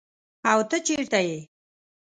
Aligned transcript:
او 0.51 0.59
ته 0.69 0.77
چیرته 0.85 1.19
ئي؟ 1.25 1.37